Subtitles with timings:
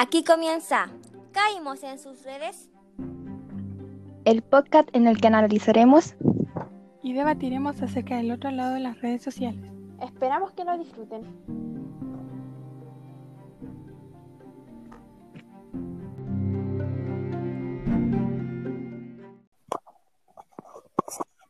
[0.00, 0.90] Aquí comienza.
[1.32, 2.70] Caímos en sus redes.
[4.24, 6.14] El podcast en el que analizaremos
[7.02, 9.60] y debatiremos acerca del otro lado de las redes sociales.
[10.00, 11.24] Esperamos que lo disfruten.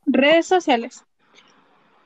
[0.06, 1.04] Redes sociales.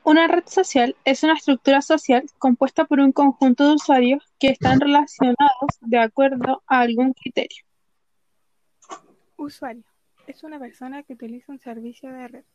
[0.03, 4.81] Una red social es una estructura social compuesta por un conjunto de usuarios que están
[4.81, 7.63] relacionados de acuerdo a algún criterio.
[9.37, 9.85] Usuario.
[10.27, 12.45] Es una persona que utiliza un servicio de red.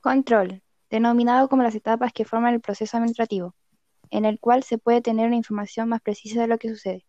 [0.00, 0.60] Control.
[0.90, 3.54] Denominado como las etapas que forman el proceso administrativo,
[4.10, 7.06] en el cual se puede tener una información más precisa de lo que sucede.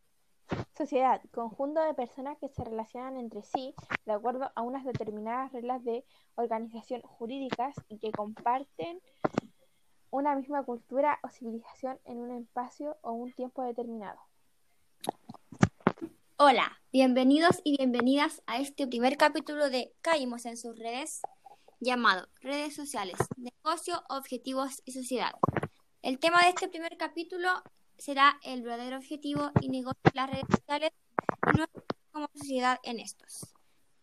[0.78, 3.74] Sociedad, conjunto de personas que se relacionan entre sí
[4.06, 6.06] de acuerdo a unas determinadas reglas de
[6.36, 9.02] organización jurídicas y que comparten
[10.12, 14.20] una misma cultura o civilización en un espacio o un tiempo determinado.
[16.36, 21.22] Hola, bienvenidos y bienvenidas a este primer capítulo de Caímos en sus redes,
[21.80, 25.32] llamado Redes Sociales, Negocio, Objetivos y Sociedad.
[26.02, 27.48] El tema de este primer capítulo
[27.98, 30.92] será el verdadero objetivo y negocio de las redes sociales
[31.56, 33.51] y como sociedad en estos.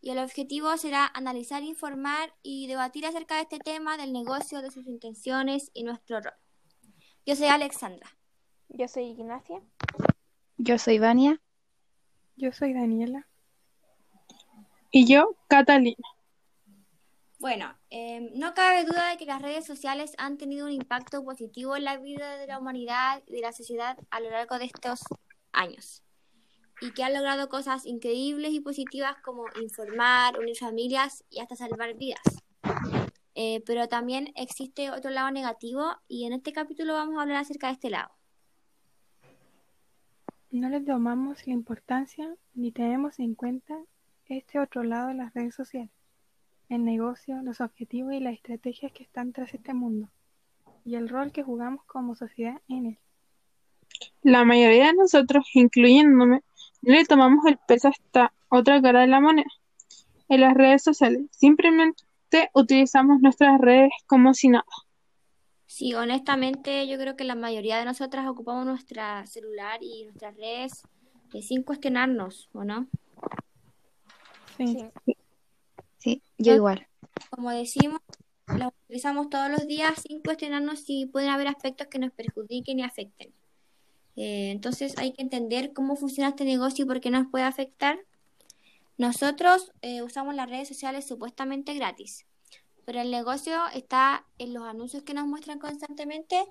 [0.00, 4.70] Y el objetivo será analizar, informar y debatir acerca de este tema del negocio, de
[4.70, 6.34] sus intenciones y nuestro rol.
[7.26, 8.08] Yo soy Alexandra.
[8.68, 9.60] Yo soy Ignacia.
[10.56, 11.40] Yo soy Vania.
[12.36, 13.26] Yo soy Daniela.
[14.90, 15.96] Y yo, Catalina.
[17.40, 21.76] Bueno, em, no cabe duda de que las redes sociales han tenido un impacto positivo
[21.76, 25.00] en la vida de la humanidad y de la sociedad a lo largo de estos
[25.52, 26.02] años
[26.80, 31.94] y que han logrado cosas increíbles y positivas como informar, unir familias y hasta salvar
[31.94, 32.22] vidas.
[33.34, 37.68] Eh, pero también existe otro lado negativo y en este capítulo vamos a hablar acerca
[37.68, 38.10] de este lado.
[40.50, 43.78] No le tomamos la importancia ni tenemos en cuenta
[44.26, 45.90] este otro lado de las redes sociales
[46.68, 50.08] el negocio, los objetivos y las estrategias que están tras este mundo,
[50.84, 52.98] y el rol que jugamos como sociedad en él.
[54.22, 56.42] La mayoría de nosotros, incluyéndome,
[56.82, 59.50] no le tomamos el peso a esta otra cara de la moneda.
[60.28, 64.64] En las redes sociales, simplemente utilizamos nuestras redes como si nada.
[65.66, 70.82] Sí, honestamente yo creo que la mayoría de nosotras ocupamos nuestra celular y nuestras redes
[71.34, 72.88] eh, sin cuestionarnos, ¿o no?
[74.56, 74.90] Sí.
[75.04, 75.16] Sí.
[75.98, 76.86] Sí, yo igual.
[77.30, 78.00] Como decimos,
[78.46, 82.82] lo utilizamos todos los días sin cuestionarnos si pueden haber aspectos que nos perjudiquen y
[82.82, 83.32] afecten.
[84.18, 88.00] Eh, entonces hay que entender cómo funciona este negocio y por qué nos puede afectar.
[88.96, 92.26] Nosotros eh, usamos las redes sociales supuestamente gratis,
[92.84, 96.44] pero el negocio está en los anuncios que nos muestran constantemente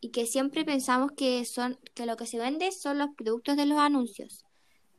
[0.00, 3.66] y que siempre pensamos que son que lo que se vende son los productos de
[3.66, 4.44] los anuncios.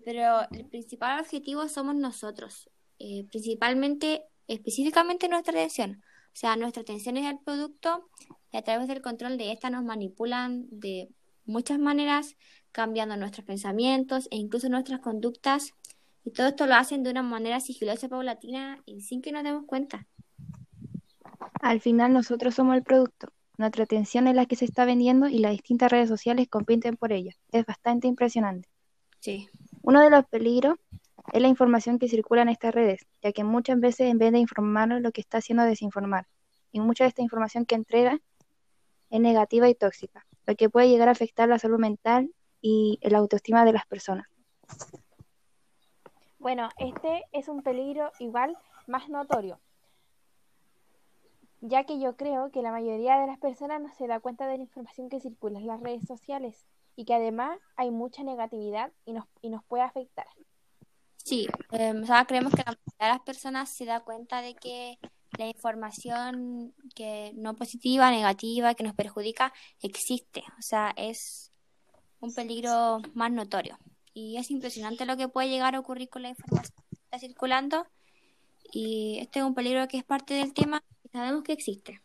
[0.03, 2.69] Pero el principal objetivo somos nosotros,
[2.99, 6.03] eh, principalmente, específicamente nuestra atención.
[6.33, 8.09] O sea, nuestra atención es el producto
[8.51, 11.07] y a través del control de esta nos manipulan de
[11.49, 12.37] muchas maneras,
[12.71, 15.73] cambiando nuestros pensamientos e incluso nuestras conductas.
[16.23, 19.43] Y todo esto lo hacen de una manera sigilosa y paulatina y sin que nos
[19.43, 20.07] demos cuenta.
[21.61, 23.29] Al final nosotros somos el producto.
[23.57, 27.11] Nuestra atención es la que se está vendiendo y las distintas redes sociales compiten por
[27.11, 27.33] ella.
[27.51, 28.69] Es bastante impresionante.
[29.19, 29.49] Sí.
[29.81, 30.77] Uno de los peligros
[31.33, 34.39] es la información que circula en estas redes, ya que muchas veces en vez de
[34.39, 36.27] informarnos lo que está haciendo es desinformar.
[36.71, 38.19] Y mucha de esta información que entrega
[39.09, 43.19] es negativa y tóxica, lo que puede llegar a afectar la salud mental y la
[43.19, 44.27] autoestima de las personas.
[46.39, 48.57] Bueno, este es un peligro igual
[48.87, 49.59] más notorio,
[51.61, 54.57] ya que yo creo que la mayoría de las personas no se da cuenta de
[54.57, 56.65] la información que circula en las redes sociales
[56.95, 60.25] y que además hay mucha negatividad y nos, y nos puede afectar.
[61.17, 64.55] Sí, eh, o sea, creemos que la mayoría de las personas se da cuenta de
[64.55, 64.97] que
[65.37, 70.43] la información que no positiva, negativa, que nos perjudica, existe.
[70.57, 71.51] O sea, es
[72.19, 73.77] un peligro más notorio.
[74.13, 77.87] Y es impresionante lo que puede llegar a ocurrir con la información que está circulando.
[78.71, 82.01] Y este es un peligro que es parte del tema y sabemos que existe.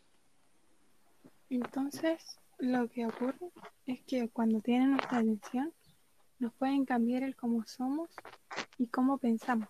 [1.49, 3.51] Entonces, lo que ocurre
[3.85, 5.73] es que cuando tienen nuestra atención,
[6.39, 8.09] nos pueden cambiar el cómo somos
[8.77, 9.69] y cómo pensamos.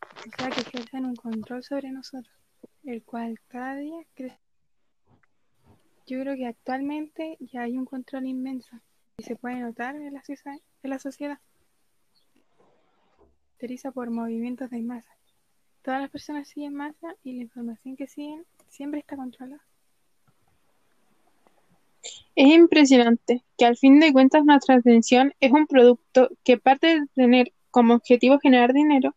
[0.00, 2.34] O sea que ejercen un control sobre nosotros,
[2.84, 4.38] el cual cada día crece.
[6.06, 8.80] Yo creo que actualmente ya hay un control inmenso
[9.16, 10.22] y se puede notar en la,
[10.82, 11.38] en la sociedad.
[13.94, 15.08] Por movimientos de masa.
[15.82, 19.64] Todas las personas siguen masa y la información que siguen siempre está controlada.
[22.36, 27.06] Es impresionante que al fin de cuentas nuestra atención es un producto que aparte de
[27.14, 29.14] tener como objetivo generar dinero,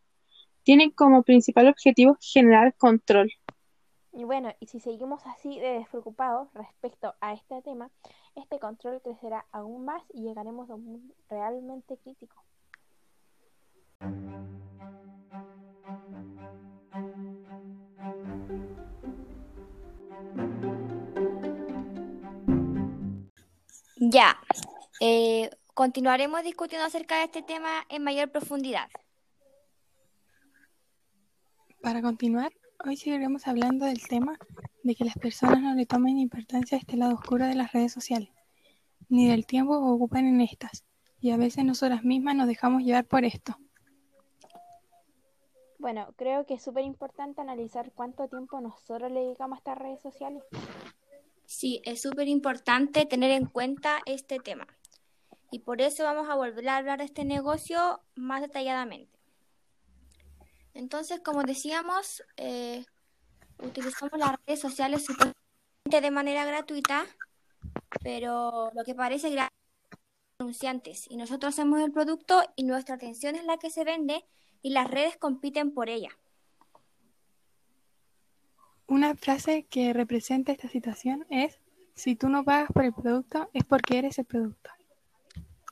[0.64, 3.30] tiene como principal objetivo generar control.
[4.18, 7.92] Y bueno, y si seguimos así de despreocupados respecto a este tema,
[8.34, 12.44] este control crecerá aún más y llegaremos a un mundo realmente crítico.
[23.98, 24.40] Ya,
[25.00, 28.90] eh, continuaremos discutiendo acerca de este tema en mayor profundidad.
[31.84, 32.52] Para continuar,
[32.86, 34.38] hoy seguiremos hablando del tema
[34.84, 37.92] de que las personas no le tomen importancia a este lado oscuro de las redes
[37.92, 38.30] sociales,
[39.10, 40.86] ni del tiempo que ocupan en estas,
[41.20, 43.58] y a veces nosotras mismas nos dejamos llevar por esto.
[45.80, 50.02] Bueno, creo que es súper importante analizar cuánto tiempo nosotros le dedicamos a estas redes
[50.02, 50.44] sociales.
[51.46, 54.68] Sí, es súper importante tener en cuenta este tema.
[55.50, 59.17] Y por eso vamos a volver a hablar de este negocio más detalladamente.
[60.78, 62.86] Entonces, como decíamos, eh,
[63.58, 67.08] utilizamos las redes sociales supuestamente de manera gratuita,
[68.04, 69.58] pero lo que parece gratis
[70.40, 74.24] anunciantes y nosotros hacemos el producto y nuestra atención es la que se vende
[74.62, 76.10] y las redes compiten por ella.
[78.86, 81.60] Una frase que representa esta situación es,
[81.96, 84.70] si tú no pagas por el producto es porque eres el producto.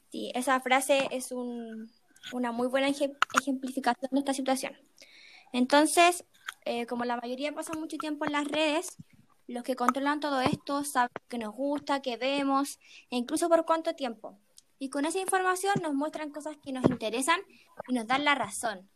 [0.10, 1.92] Sí, esa frase es un,
[2.34, 4.75] una muy buena ejem- ejemplificación de esta situación.
[5.56, 6.25] Entonces,
[6.66, 8.98] eh, como la mayoría pasa mucho tiempo en las redes,
[9.48, 12.78] los que controlan todo esto saben qué nos gusta, qué vemos,
[13.10, 14.38] e incluso por cuánto tiempo.
[14.80, 17.40] Y con esa información nos muestran cosas que nos interesan
[17.88, 18.90] y nos dan la razón.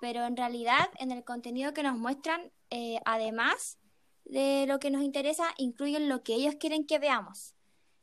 [0.00, 3.80] Pero en realidad, en el contenido que nos muestran, eh, además
[4.24, 7.56] de lo que nos interesa, incluyen lo que ellos quieren que veamos.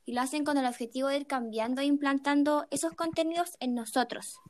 [0.03, 4.41] Y lo hacen con el objetivo de ir cambiando e implantando esos contenidos en nosotros.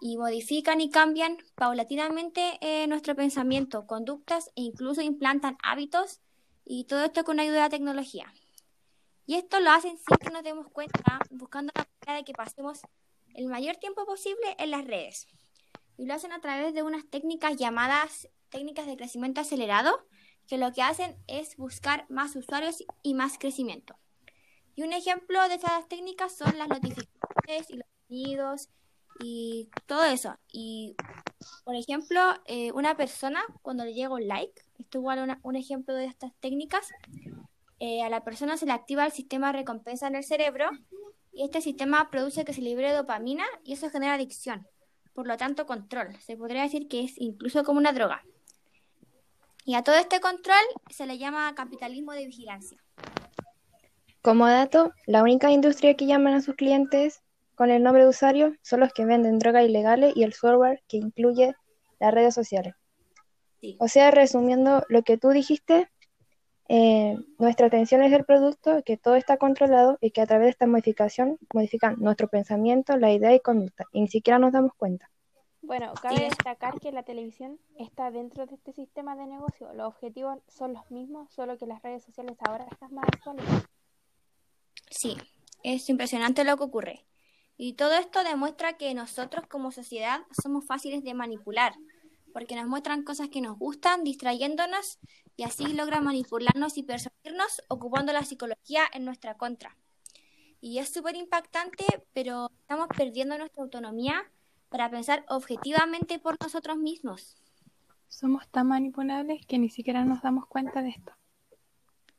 [0.00, 6.20] Y modifican y cambian paulatinamente eh, nuestro pensamiento, conductas e incluso implantan hábitos
[6.64, 8.32] y todo esto con ayuda de la tecnología.
[9.26, 12.80] Y esto lo hacen sin que nos demos cuenta, buscando la manera de que pasemos
[13.34, 15.26] el mayor tiempo posible en las redes.
[15.96, 20.06] Y lo hacen a través de unas técnicas llamadas técnicas de crecimiento acelerado,
[20.46, 23.96] que lo que hacen es buscar más usuarios y más crecimiento.
[24.74, 28.68] Y un ejemplo de estas técnicas son las notificaciones y los sonidos
[29.20, 30.36] y todo eso.
[30.52, 30.94] Y,
[31.64, 35.94] por ejemplo, eh, una persona cuando le llega un like, esto igual una- un ejemplo
[35.94, 36.88] de estas técnicas,
[37.80, 40.68] eh, a la persona se le activa el sistema de recompensa en el cerebro
[41.32, 44.66] y este sistema produce que se libere dopamina y eso genera adicción.
[45.14, 46.16] Por lo tanto, control.
[46.20, 48.24] Se podría decir que es incluso como una droga.
[49.64, 50.56] Y a todo este control
[50.90, 52.78] se le llama capitalismo de vigilancia.
[54.22, 57.22] Como dato, la única industria que llaman a sus clientes
[57.58, 60.98] con el nombre de usuario son los que venden drogas ilegales y el software que
[60.98, 61.56] incluye
[61.98, 62.74] las redes sociales.
[63.60, 63.76] Sí.
[63.80, 65.90] O sea, resumiendo lo que tú dijiste,
[66.68, 70.50] eh, nuestra atención es el producto, que todo está controlado y que a través de
[70.50, 75.10] esta modificación modifican nuestro pensamiento, la idea y conducta, y ni siquiera nos damos cuenta.
[75.60, 79.74] Bueno, cabe destacar que la televisión está dentro de este sistema de negocio.
[79.74, 83.44] Los objetivos son los mismos, solo que las redes sociales ahora están más actuales.
[84.88, 85.16] Sí,
[85.64, 87.04] es impresionante lo que ocurre.
[87.60, 91.74] Y todo esto demuestra que nosotros como sociedad somos fáciles de manipular,
[92.32, 95.00] porque nos muestran cosas que nos gustan, distrayéndonos,
[95.36, 99.76] y así logran manipularnos y persuadirnos ocupando la psicología en nuestra contra.
[100.60, 104.30] Y es súper impactante, pero estamos perdiendo nuestra autonomía
[104.68, 107.36] para pensar objetivamente por nosotros mismos.
[108.06, 111.12] Somos tan manipulables que ni siquiera nos damos cuenta de esto.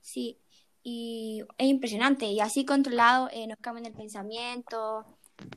[0.01, 0.38] Sí,
[0.84, 2.25] y es impresionante.
[2.25, 5.05] Y así controlado eh, nos cambian el pensamiento,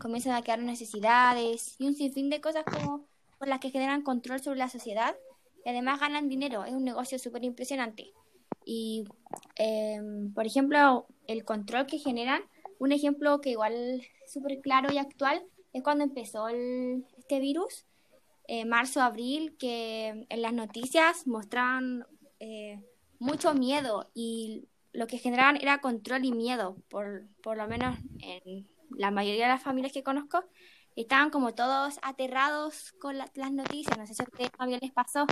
[0.00, 3.06] comienzan a crear necesidades y un sinfín de cosas como
[3.38, 5.16] por las que generan control sobre la sociedad
[5.64, 6.64] y además ganan dinero.
[6.64, 8.12] Es un negocio súper impresionante.
[8.64, 9.04] Y,
[9.56, 12.42] em, por ejemplo, el control que generan,
[12.78, 17.86] un ejemplo que igual súper claro y actual, es cuando empezó este virus,
[18.48, 22.06] eh, marzo, abril, que en las noticias mostraban
[22.40, 22.82] eh,
[23.18, 28.66] mucho miedo y lo que generaban era control y miedo, por, por lo menos en
[28.96, 30.44] la mayoría de las familias que conozco,
[30.96, 34.92] estaban como todos aterrados con la- las noticias, no sé si a ustedes también les
[34.92, 35.26] pasó.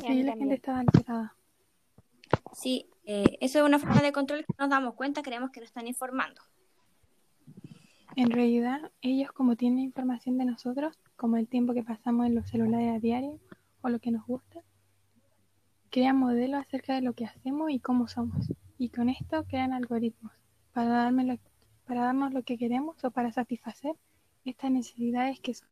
[0.00, 1.36] Sí, la gente estaba alterada.
[2.52, 5.60] Sí, eh, eso es una forma de control que no nos damos cuenta, creemos que
[5.60, 6.40] nos están informando.
[8.16, 12.48] En realidad, ellos como tienen información de nosotros, como el tiempo que pasamos en los
[12.48, 13.38] celulares a diario
[13.82, 14.60] o lo que nos gusta,
[15.90, 18.46] crean modelos acerca de lo que hacemos y cómo somos.
[18.78, 20.32] Y con esto crean algoritmos
[20.72, 21.38] para, darme lo-
[21.90, 23.96] para darnos lo que queremos o para satisfacer
[24.44, 25.68] estas necesidades que son,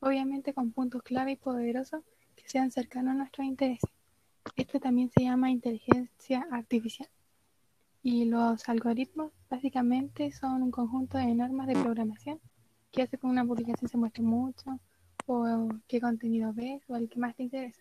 [0.00, 2.02] obviamente con puntos clave y poderosos
[2.36, 3.90] que sean cercanos a nuestros intereses.
[4.54, 7.08] Esto también se llama inteligencia artificial.
[8.02, 12.38] Y los algoritmos básicamente son un conjunto de normas de programación
[12.90, 14.78] que hace que una publicación se muestre mucho
[15.24, 17.80] o qué contenido ves o el que más te interesa.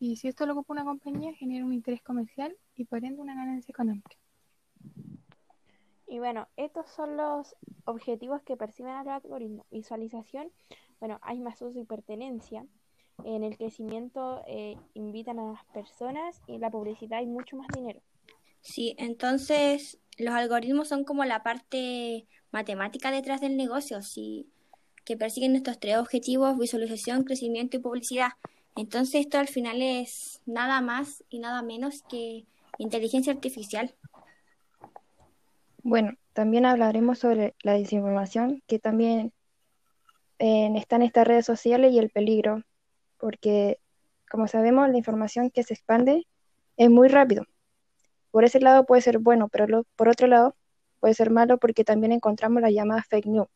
[0.00, 3.34] Y si esto lo ocupa una compañía, genera un interés comercial y por ende una
[3.34, 4.16] ganancia económica.
[6.14, 7.56] Y bueno, estos son los
[7.86, 9.66] objetivos que perciben al algoritmo.
[9.72, 10.52] Visualización,
[11.00, 12.64] bueno, hay más uso y pertenencia.
[13.24, 17.66] En el crecimiento eh, invitan a las personas y en la publicidad hay mucho más
[17.74, 18.00] dinero.
[18.60, 24.46] Sí, entonces los algoritmos son como la parte matemática detrás del negocio, sí,
[25.04, 28.34] que persiguen estos tres objetivos, visualización, crecimiento y publicidad.
[28.76, 32.44] Entonces esto al final es nada más y nada menos que
[32.78, 33.96] inteligencia artificial.
[35.84, 39.34] Bueno, también hablaremos sobre la desinformación, que también
[40.38, 42.62] eh, está en estas redes sociales y el peligro,
[43.18, 43.78] porque
[44.30, 46.26] como sabemos, la información que se expande
[46.78, 47.44] es muy rápido.
[48.30, 50.56] Por ese lado puede ser bueno, pero por otro lado
[51.00, 53.48] puede ser malo porque también encontramos las llamadas fake news,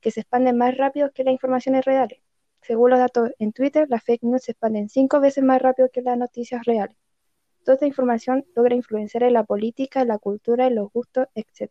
[0.00, 2.20] que se expanden más rápido que las informaciones reales.
[2.60, 6.02] Según los datos en Twitter, las fake news se expanden cinco veces más rápido que
[6.02, 6.96] las noticias reales.
[7.66, 11.68] Toda esta información logra influenciar en la política, en la cultura, en los gustos, etc.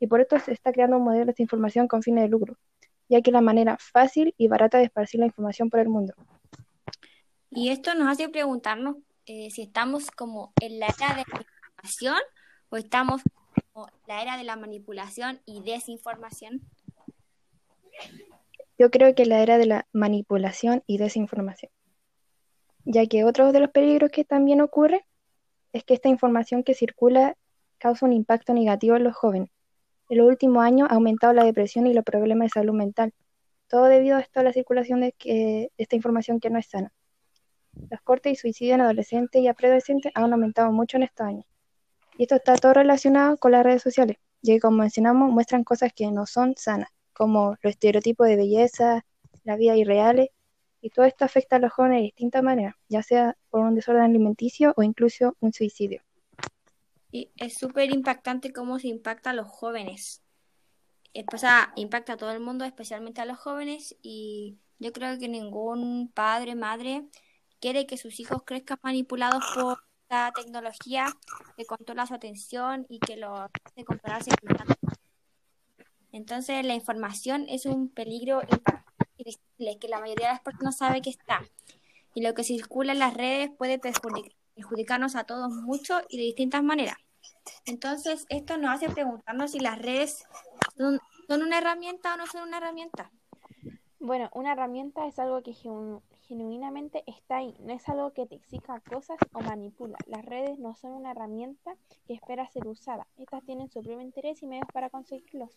[0.00, 2.56] Y por esto se está creando un modelo de información con fines de lucro,
[3.08, 6.12] ya que es la manera fácil y barata de esparcir la información por el mundo.
[7.50, 12.16] Y esto nos hace preguntarnos eh, si estamos como en la era de la información
[12.70, 13.22] o estamos
[13.72, 16.62] como en la era de la manipulación y desinformación.
[18.76, 21.70] Yo creo que la era de la manipulación y desinformación,
[22.84, 25.04] ya que otro de los peligros que también ocurre
[25.72, 27.36] es que esta información que circula
[27.78, 29.50] causa un impacto negativo en los jóvenes.
[30.08, 33.12] En los últimos años ha aumentado la depresión y los problemas de salud mental,
[33.68, 36.92] todo debido a esto la circulación de, que, esta información que no es sana.
[37.90, 41.44] Los cortes y suicidios en adolescentes y preadolescentes han aumentado mucho en estos años.
[42.16, 45.92] Y esto está todo relacionado con las redes sociales, ya que como mencionamos muestran cosas
[45.94, 49.04] que no son sanas, como los estereotipos de belleza,
[49.44, 50.30] la vida irreales,
[50.80, 54.02] y todo esto afecta a los jóvenes de distintas maneras, ya sea por un desorden
[54.02, 56.02] alimenticio o incluso un suicidio.
[57.10, 60.22] Y es súper impactante cómo se impacta a los jóvenes.
[61.14, 65.18] Eh, O sea, impacta a todo el mundo, especialmente a los jóvenes, y yo creo
[65.18, 67.08] que ningún padre, madre
[67.60, 71.06] quiere que sus hijos crezcan manipulados por la tecnología
[71.56, 74.30] que controla su atención y que los hace compararse.
[76.12, 78.87] Entonces, la información es un peligro impactante
[79.28, 81.42] y visible que la mayoría de las personas no sabe que está.
[82.14, 86.24] Y lo que circula en las redes puede perjudic- perjudicarnos a todos mucho y de
[86.24, 86.96] distintas maneras.
[87.66, 90.24] Entonces, esto nos hace preguntarnos si las redes
[90.76, 93.10] son, una herramienta o no son una herramienta.
[94.00, 98.36] Bueno, una herramienta es algo que genu- genuinamente está ahí, no es algo que te
[98.36, 99.98] exija cosas o manipula.
[100.06, 101.74] Las redes no son una herramienta
[102.06, 103.06] que espera ser usada.
[103.16, 105.50] Estas tienen su propio interés y medios para conseguirlos.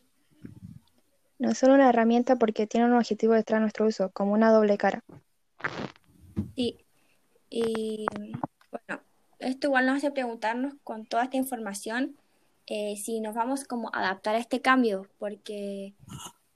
[1.41, 4.51] No es solo una herramienta porque tiene un objetivo detrás de nuestro uso, como una
[4.51, 5.03] doble cara.
[6.55, 6.85] Y,
[7.49, 8.05] y,
[8.69, 9.01] bueno,
[9.39, 12.15] esto igual nos hace preguntarnos con toda esta información
[12.67, 15.95] eh, si nos vamos como a adaptar a este cambio, porque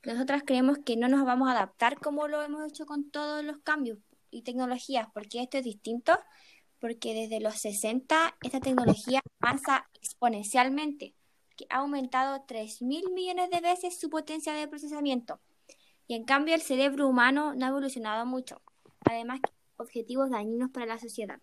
[0.03, 3.57] nosotras creemos que no nos vamos a adaptar como lo hemos hecho con todos los
[3.63, 3.97] cambios
[4.29, 6.13] y tecnologías, porque esto es distinto,
[6.79, 11.14] porque desde los 60 esta tecnología avanza exponencialmente,
[11.55, 15.39] que ha aumentado 3 mil millones de veces su potencia de procesamiento.
[16.07, 18.62] Y en cambio el cerebro humano no ha evolucionado mucho.
[19.05, 19.39] Además,
[19.77, 21.39] objetivos dañinos para la sociedad.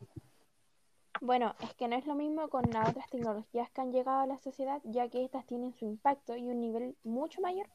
[1.21, 4.26] Bueno, es que no es lo mismo con las otras tecnologías que han llegado a
[4.26, 7.69] la sociedad, ya que estas tienen su impacto y un nivel mucho mayor.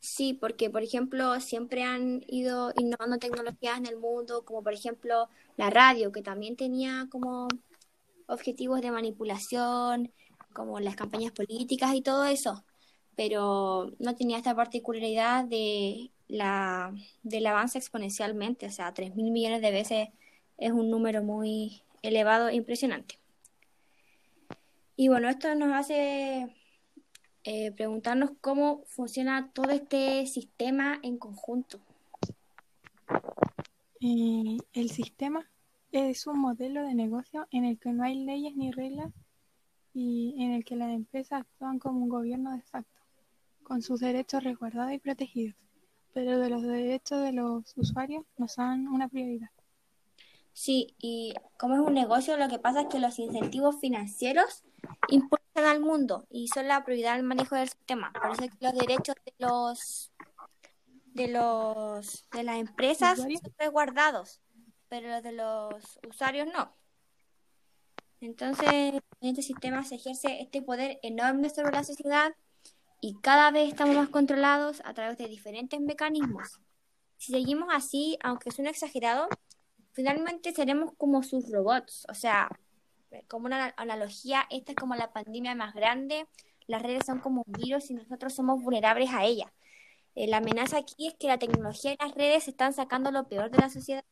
[0.00, 5.30] Sí, porque por ejemplo siempre han ido innovando tecnologías en el mundo, como por ejemplo
[5.56, 7.48] la radio, que también tenía como
[8.26, 10.12] objetivos de manipulación,
[10.54, 12.64] como las campañas políticas y todo eso,
[13.16, 19.60] pero no tenía esta particularidad de la del avance exponencialmente, o sea, 3 mil millones
[19.60, 20.08] de veces
[20.56, 23.18] es un número muy elevado e impresionante.
[24.96, 26.48] Y bueno, esto nos hace
[27.44, 31.80] eh, preguntarnos cómo funciona todo este sistema en conjunto.
[34.00, 35.48] Eh, el sistema
[35.92, 39.12] es un modelo de negocio en el que no hay leyes ni reglas
[39.94, 43.00] y en el que las empresas actúan como un gobierno de facto,
[43.62, 45.56] con sus derechos resguardados y protegidos,
[46.12, 49.50] pero de los derechos de los usuarios no son una prioridad.
[50.52, 54.62] Sí, y como es un negocio, lo que pasa es que los incentivos financieros
[55.08, 58.12] impulsan al mundo y son la prioridad del manejo del sistema.
[58.12, 60.12] Por eso es que los derechos de los
[61.14, 64.40] de los de las empresas son resguardados,
[64.88, 66.72] pero los de los usuarios no.
[68.24, 72.32] Entonces, en este sistema se ejerce este poder enorme sobre la sociedad
[73.02, 76.58] y cada vez estamos más controlados a través de diferentes mecanismos.
[77.18, 79.28] Si seguimos así, aunque suene exagerado,
[79.92, 82.06] finalmente seremos como sus robots.
[82.08, 82.48] O sea,
[83.28, 86.26] como una analogía, esta es como la pandemia más grande.
[86.66, 89.52] Las redes son como un virus y nosotros somos vulnerables a ella.
[90.14, 93.50] Eh, la amenaza aquí es que la tecnología y las redes están sacando lo peor
[93.50, 94.04] de la sociedad.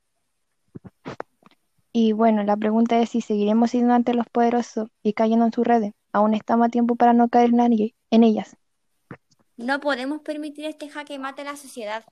[1.94, 5.66] Y bueno, la pregunta es si seguiremos siendo ante los poderosos y cayendo en sus
[5.66, 5.92] redes.
[6.12, 8.56] Aún estamos a tiempo para no caer en, nadie- en ellas.
[9.56, 12.04] No podemos permitir este jaque mate a la sociedad.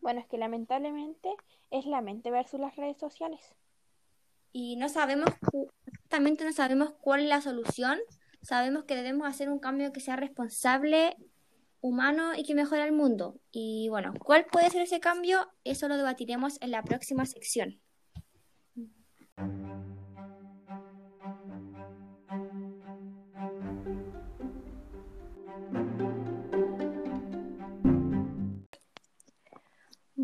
[0.00, 1.30] Bueno, es que lamentablemente
[1.70, 3.54] es la mente versus las redes sociales.
[4.52, 7.98] y no sabemos, cu- justamente no sabemos cuál es la solución.
[8.42, 11.16] Sabemos que debemos hacer un cambio que sea responsable,
[11.80, 13.40] humano y que mejore el mundo.
[13.52, 15.48] Y bueno, ¿cuál puede ser ese cambio?
[15.64, 17.80] Eso lo debatiremos en la próxima sección.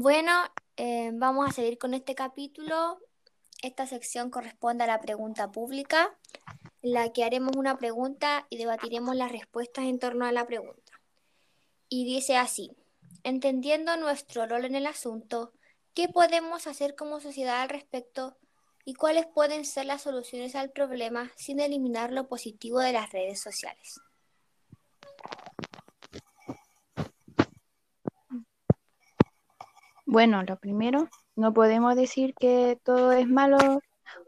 [0.03, 0.33] Bueno,
[0.79, 3.01] eh, vamos a seguir con este capítulo.
[3.63, 6.17] Esta sección corresponde a la pregunta pública,
[6.81, 11.03] en la que haremos una pregunta y debatiremos las respuestas en torno a la pregunta.
[11.91, 12.71] Y dice así,
[13.25, 15.53] entendiendo nuestro rol en el asunto,
[15.93, 18.39] ¿qué podemos hacer como sociedad al respecto
[18.85, 23.41] y cuáles pueden ser las soluciones al problema sin eliminar lo positivo de las redes
[23.41, 24.01] sociales?
[30.07, 33.59] Bueno, lo primero, no podemos decir que todo es malo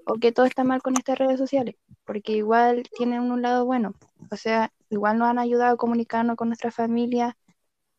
[0.07, 3.95] o que todo está mal con estas redes sociales, porque igual tienen un lado bueno.
[4.31, 7.37] O sea, igual nos han ayudado a comunicarnos con nuestra familia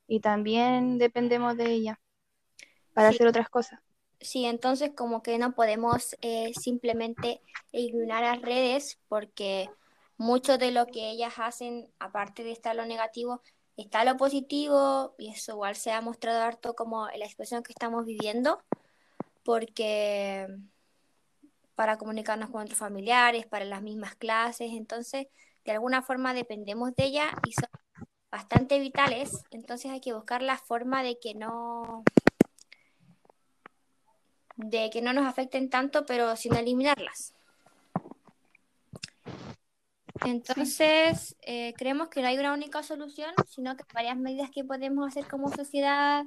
[0.07, 1.99] y también dependemos de ella
[2.93, 3.15] para Sí.
[3.15, 3.81] hacer otras cosas.
[4.23, 7.41] Sí, entonces como que no podemos eh, simplemente
[7.73, 9.69] ignorar las redes porque
[10.17, 13.41] mucho de lo que ellas hacen, aparte de estar lo negativo,
[13.75, 18.05] está lo positivo y eso igual se ha mostrado harto como la expresión que estamos
[18.05, 18.63] viviendo
[19.43, 20.47] porque
[21.75, 25.27] para comunicarnos con nuestros familiares, para las mismas clases, entonces
[25.65, 27.69] de alguna forma dependemos de ella y son
[28.31, 32.03] bastante vitales, entonces hay que buscar la forma de que no
[34.63, 37.33] de que no nos afecten tanto, pero sin eliminarlas.
[40.25, 44.63] Entonces, eh, creemos que no hay una única solución, sino que hay varias medidas que
[44.63, 46.25] podemos hacer como sociedad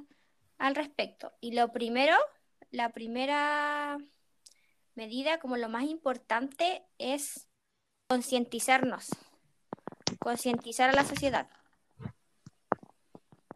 [0.57, 1.33] al respecto.
[1.41, 2.15] Y lo primero,
[2.71, 3.97] la primera
[4.95, 7.47] medida, como lo más importante, es
[8.07, 9.09] concientizarnos,
[10.19, 11.49] concientizar a la sociedad.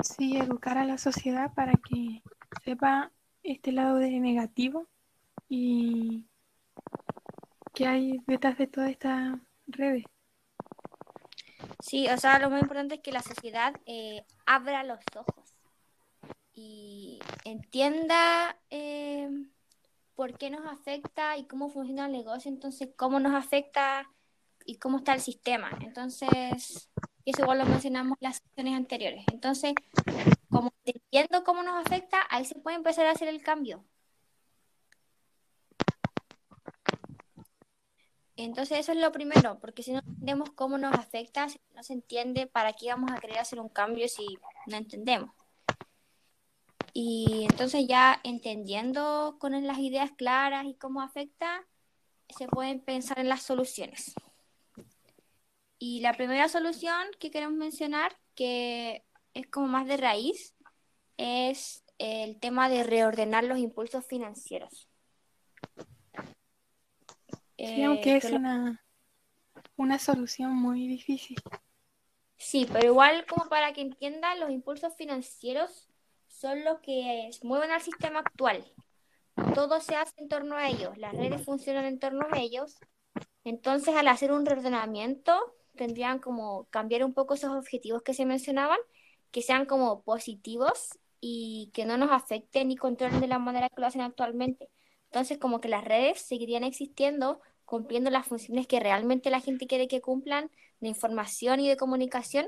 [0.03, 2.23] Sí, educar a la sociedad para que
[2.63, 3.11] sepa
[3.43, 4.87] este lado de negativo
[5.49, 6.27] y
[7.73, 10.03] qué hay detrás de todas estas redes.
[11.79, 15.55] Sí, o sea, lo más importante es que la sociedad eh, abra los ojos
[16.53, 19.29] y entienda eh,
[20.15, 24.09] por qué nos afecta y cómo funciona el negocio, entonces cómo nos afecta
[24.65, 25.71] y cómo está el sistema.
[25.81, 26.89] Entonces,
[27.25, 29.25] eso igual lo mencionamos en las sesiones anteriores.
[29.31, 29.73] Entonces,
[30.69, 33.83] como cómo nos afecta, ahí se puede empezar a hacer el cambio.
[38.35, 41.93] Entonces eso es lo primero, porque si no entendemos cómo nos afecta, si no se
[41.93, 44.25] entiende para qué vamos a querer hacer un cambio si
[44.67, 45.31] no entendemos.
[46.93, 51.67] Y entonces ya entendiendo con las ideas claras y cómo afecta,
[52.29, 54.13] se pueden pensar en las soluciones.
[55.77, 60.55] Y la primera solución que queremos mencionar, que es como más de raíz,
[61.17, 64.87] es el tema de reordenar los impulsos financieros.
[67.57, 68.83] Sí, Eh, aunque es que lo- una,
[69.77, 71.37] una solución muy difícil.
[72.37, 75.87] Sí, pero igual como para que entiendan, los impulsos financieros
[76.27, 78.65] son los que mueven al sistema actual.
[79.53, 82.77] Todo se hace en torno a ellos, las redes funcionan en torno a ellos.
[83.43, 85.39] Entonces, al hacer un reordenamiento,
[85.75, 88.79] tendrían como cambiar un poco esos objetivos que se mencionaban,
[89.31, 93.81] que sean como positivos y que no nos afecten ni controlen de la manera que
[93.81, 94.69] lo hacen actualmente.
[95.05, 99.87] Entonces, como que las redes seguirían existiendo, cumpliendo las funciones que realmente la gente quiere
[99.87, 102.47] que cumplan de información y de comunicación.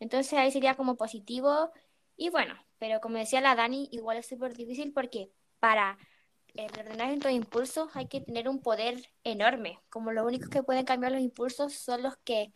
[0.00, 1.70] Entonces ahí sería como positivo.
[2.16, 5.30] Y bueno, pero como decía la Dani, igual es súper difícil porque
[5.60, 5.98] para
[6.54, 9.78] eh, reordenar nuestros impulsos hay que tener un poder enorme.
[9.88, 12.52] Como los únicos que pueden cambiar los impulsos son los que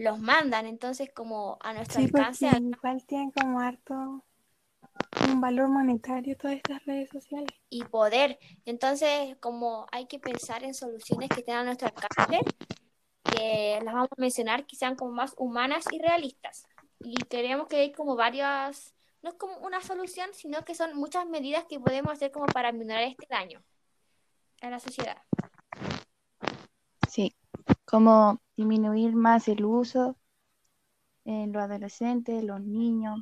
[0.00, 0.66] los mandan.
[0.66, 4.24] Entonces, como a nuestro Sí, porque alcance, igual tienen como harto
[5.28, 7.48] un valor monetario todas estas redes sociales.
[7.68, 8.38] y poder.
[8.64, 12.40] Entonces, como hay que pensar en soluciones que tengan a nuestro alcance,
[13.24, 16.66] que las vamos a mencionar, que sean como más humanas y realistas.
[17.00, 21.26] Y creemos que hay como varias, no es como una solución, sino que son muchas
[21.26, 23.62] medidas que podemos hacer como para minorar este daño
[24.62, 25.18] a la sociedad.
[27.08, 27.34] Sí,
[27.84, 30.16] como disminuir más el uso
[31.24, 33.20] en los adolescentes, los niños.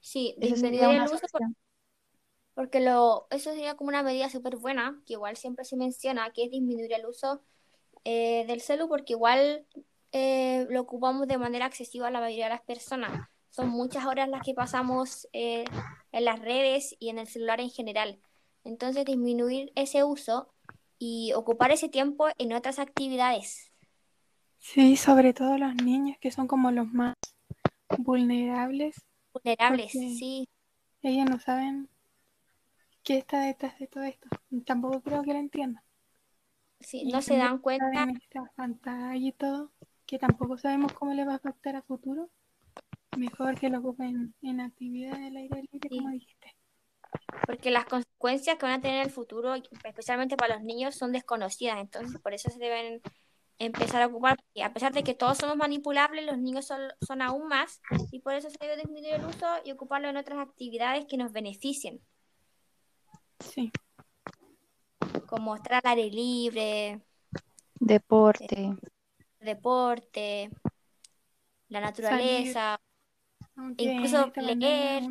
[0.00, 1.44] Sí, Eso disminuir sería el una uso por-
[2.54, 6.44] porque lo, eso sería como una medida súper buena, que igual siempre se menciona, que
[6.44, 7.42] es disminuir el uso
[8.04, 9.66] eh, del celu, porque igual
[10.12, 13.28] eh, lo ocupamos de manera excesiva la mayoría de las personas.
[13.50, 15.64] Son muchas horas las que pasamos eh,
[16.12, 18.20] en las redes y en el celular en general.
[18.64, 20.53] Entonces, disminuir ese uso
[21.06, 23.70] y ocupar ese tiempo en otras actividades.
[24.58, 27.14] Sí, sobre todo los niños que son como los más
[27.98, 28.96] vulnerables.
[29.34, 30.48] Vulnerables, sí,
[31.02, 31.88] Ellos no saben
[33.02, 34.28] qué está detrás de todo esto.
[34.64, 35.82] Tampoco creo que lo entiendan.
[36.80, 38.06] sí, Y no se dan cuenta.
[39.16, 39.72] y todo,
[40.06, 42.30] que tampoco sabemos cómo les va a afectar a futuro.
[43.16, 45.98] Mejor que lo ocupen en actividades del aire libre, Sí.
[45.98, 46.56] como dijiste.
[47.46, 51.12] Porque las consecuencias que van a tener en el futuro, especialmente para los niños, son
[51.12, 51.78] desconocidas.
[51.78, 53.00] Entonces, por eso se deben
[53.58, 54.38] empezar a ocupar.
[54.54, 57.80] Y a pesar de que todos somos manipulables, los niños son, son aún más.
[58.10, 61.32] Y por eso se debe disminuir el uso y ocuparlo en otras actividades que nos
[61.32, 62.00] beneficien,
[63.40, 63.70] Sí,
[65.26, 67.00] como estar al aire libre,
[67.80, 68.74] Deporte.
[69.40, 70.50] deporte,
[71.68, 72.80] la naturaleza.
[73.76, 75.02] Incluso leer.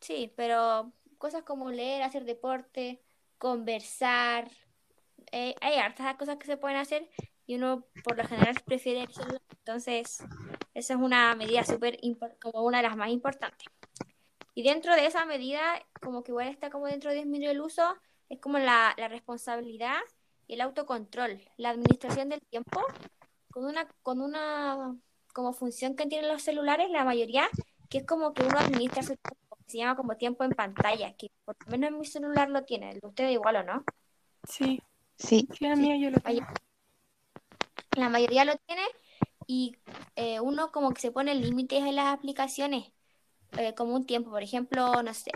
[0.00, 3.02] Sí, pero cosas como leer, hacer deporte,
[3.38, 4.50] conversar,
[5.32, 7.08] eh, hay hartas cosas que se pueden hacer
[7.46, 9.08] y uno por lo general prefiere el.
[9.58, 10.18] Entonces,
[10.74, 11.98] esa es una medida súper
[12.40, 13.66] como una de las más importantes.
[14.54, 15.62] Y dentro de esa medida,
[16.02, 17.96] como que igual está como dentro de disminuir el uso,
[18.28, 19.98] es como la, la responsabilidad
[20.46, 22.82] y el autocontrol, la administración del tiempo,
[23.50, 24.96] con una, con una
[25.32, 27.48] como función que tienen los celulares, la mayoría,
[27.90, 31.30] que es como que uno administra su tiempo, se llama como tiempo en pantalla, que
[31.44, 33.84] por lo menos en mi celular lo tiene, el de ustedes igual o no.
[34.48, 34.82] Sí,
[35.18, 35.76] Sí, sí, el Sí.
[35.76, 36.46] mío yo lo Oye, tengo.
[37.96, 38.82] La mayoría lo tiene
[39.46, 39.76] y
[40.16, 42.92] eh, uno como que se pone límites en las aplicaciones,
[43.56, 45.32] eh, como un tiempo, por ejemplo, no sé,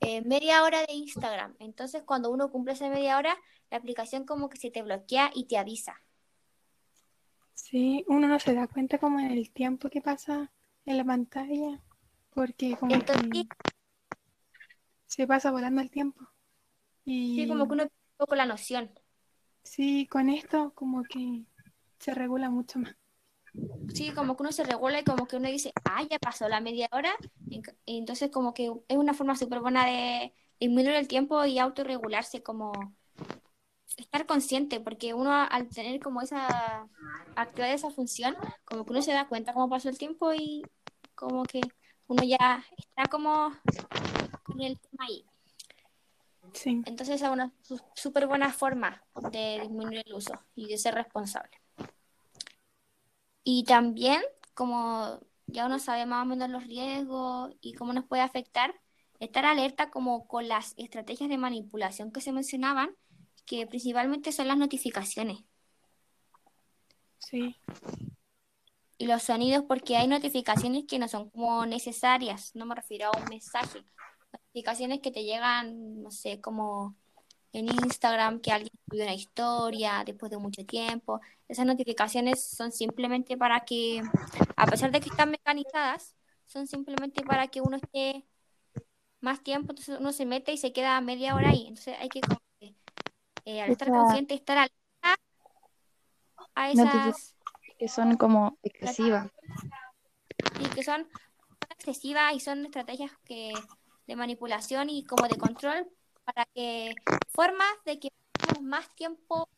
[0.00, 1.56] eh, media hora de Instagram.
[1.60, 3.36] Entonces, cuando uno cumple esa media hora,
[3.70, 5.96] la aplicación como que se te bloquea y te avisa.
[7.54, 10.52] Sí, uno no se da cuenta como en el tiempo que pasa
[10.84, 11.80] en la pantalla,
[12.34, 13.46] porque como Entonces, que
[15.06, 16.28] se pasa volando el tiempo.
[17.04, 18.90] Y sí, como que uno un poco la noción.
[19.64, 21.44] sí, con esto como que
[21.98, 22.96] se regula mucho más.
[23.94, 26.60] Sí, como que uno se regula y como que uno dice, ah, ya pasó la
[26.60, 27.14] media hora.
[27.84, 32.42] Y entonces como que es una forma súper buena de disminuir el tiempo y autorregularse,
[32.42, 32.96] como
[33.96, 36.88] estar consciente, porque uno al tener como esa
[37.36, 40.62] activar esa función, como que uno se da cuenta cómo pasó el tiempo y
[41.14, 41.60] como que
[42.12, 43.52] uno ya está como
[44.42, 45.24] con el tema ahí.
[46.52, 47.50] Sí, Entonces es una
[47.94, 51.58] súper buena forma de disminuir el uso y de ser responsable.
[53.42, 54.20] Y también,
[54.52, 58.74] como ya uno sabe más o menos los riesgos y cómo nos puede afectar,
[59.18, 62.94] estar alerta como con las estrategias de manipulación que se mencionaban,
[63.46, 65.44] que principalmente son las notificaciones
[67.32, 67.56] sí,
[69.02, 73.18] y los sonidos, porque hay notificaciones que no son como necesarias, no me refiero a
[73.18, 73.84] un mensaje,
[74.32, 76.94] notificaciones que te llegan, no sé, como
[77.52, 81.20] en Instagram, que alguien subió una historia después de mucho tiempo.
[81.48, 84.04] Esas notificaciones son simplemente para que,
[84.54, 86.14] a pesar de que están mecanizadas,
[86.46, 88.24] son simplemente para que uno esté
[89.18, 91.66] más tiempo, entonces uno se mete y se queda media hora ahí.
[91.66, 92.76] Entonces hay que, como que,
[93.46, 95.20] eh, al estar consciente, estar alerta
[96.54, 97.34] a esas
[97.82, 99.28] que son como excesivas.
[100.60, 101.08] y que son
[101.68, 103.52] excesivas y son estrategias que
[104.06, 105.88] de manipulación y como de control
[106.24, 106.94] para que
[107.34, 109.48] formas de que tengamos más tiempo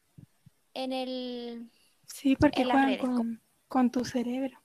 [0.73, 1.71] en el
[2.07, 4.59] sí, porque juegan redes, con, con tu cerebro.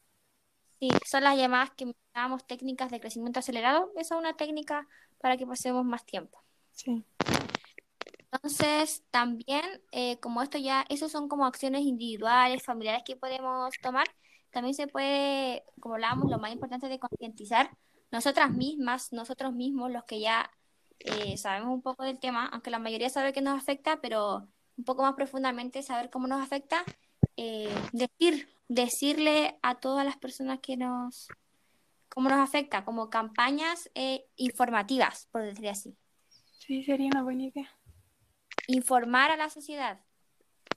[0.80, 4.88] sí, son las llamadas que llamamos técnicas de crecimiento acelerado esa es una técnica
[5.20, 6.42] para que pasemos más tiempo
[6.72, 7.04] Sí,
[8.32, 14.08] entonces también eh, como esto ya esos son como acciones individuales familiares que podemos tomar
[14.52, 17.72] también se puede como hablábamos lo más importante de concientizar
[18.12, 20.52] nosotras mismas nosotros mismos los que ya
[21.00, 24.84] eh, sabemos un poco del tema, aunque la mayoría sabe que nos afecta, pero un
[24.84, 26.84] poco más profundamente saber cómo nos afecta,
[27.38, 31.30] eh, decir, decirle a todas las personas que nos,
[32.10, 35.96] cómo nos afecta, como campañas eh, informativas, por decir así.
[36.60, 37.70] Sí, sería una buena idea.
[38.68, 40.00] Informar a la sociedad.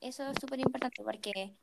[0.00, 1.56] Eso es súper importante porque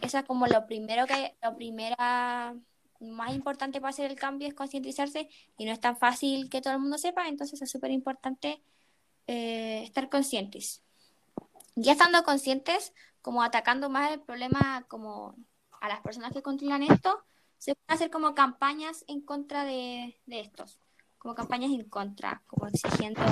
[0.00, 2.54] eso es como lo primero que, lo primera
[3.00, 6.74] más importante para hacer el cambio es concientizarse y no es tan fácil que todo
[6.74, 8.62] el mundo sepa, entonces es súper importante
[9.26, 10.82] eh, estar conscientes.
[11.76, 15.34] Ya estando conscientes, como atacando más el problema como
[15.80, 17.24] a las personas que controlan esto,
[17.58, 20.78] se pueden hacer como campañas en contra de, de estos,
[21.18, 23.22] como campañas en contra, como exigiendo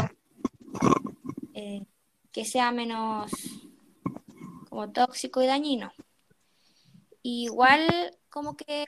[1.55, 1.85] eh,
[2.33, 3.31] que sea menos
[4.69, 5.93] como tóxico y dañino.
[7.23, 7.87] igual
[8.31, 8.87] como que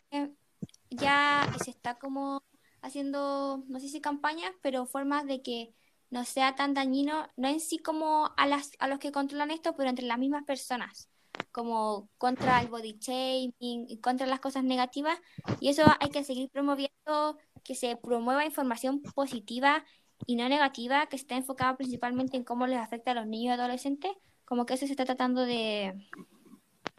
[0.90, 2.42] ya se está como
[2.80, 5.74] haciendo, no sé si campañas, pero formas de que
[6.10, 9.74] no sea tan dañino, no en sí como a, las, a los que controlan esto,
[9.76, 11.10] pero entre las mismas personas,
[11.52, 15.18] como contra el body shaming y contra las cosas negativas.
[15.60, 19.84] Y eso hay que seguir promoviendo, que se promueva información positiva
[20.26, 23.60] y no negativa, que esté enfocada principalmente en cómo les afecta a los niños y
[23.60, 24.12] adolescentes,
[24.44, 26.08] como que eso se está tratando de,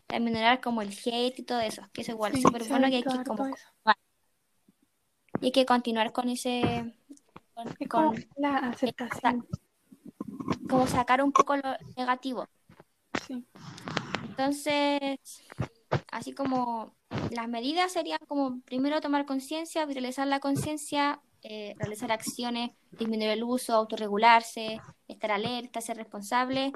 [0.09, 3.03] de minorar como el hate y todo eso, que es igual, súper bueno que hay
[3.03, 3.47] que como
[5.41, 6.93] y hay que continuar con ese
[7.53, 9.47] con, Es con- como la aceptación.
[10.69, 12.47] como sacar un poco lo negativo.
[13.27, 13.45] Sí.
[14.29, 15.19] Entonces,
[16.11, 16.95] así como
[17.31, 23.43] las medidas serían como primero tomar conciencia, viralizar la conciencia, eh, realizar acciones, disminuir el
[23.43, 26.71] uso, autorregularse, estar alerta, ser responsable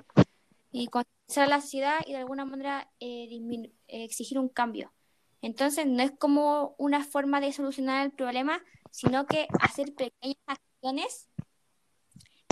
[0.71, 4.93] y concienciar a la sociedad y de alguna manera eh, eh, exigir un cambio.
[5.41, 11.29] Entonces, no es como una forma de solucionar el problema, sino que hacer pequeñas acciones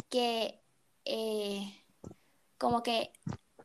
[0.10, 0.60] que
[2.58, 3.12] como que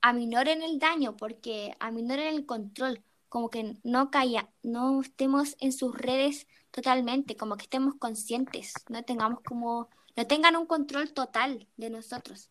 [0.03, 5.97] aminoren el daño, porque aminoren el control, como que no caiga, no estemos en sus
[5.97, 11.91] redes totalmente, como que estemos conscientes, no tengamos como, no tengan un control total de
[11.91, 12.51] nosotros.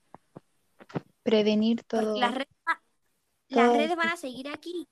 [1.24, 2.20] Prevenir Porque todo.
[2.20, 2.50] las redes,
[3.50, 4.88] las van a seguir aquí.